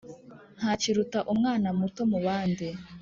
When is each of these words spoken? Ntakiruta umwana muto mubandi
Ntakiruta 0.57 1.19
umwana 1.33 1.67
muto 1.79 2.01
mubandi 2.11 2.67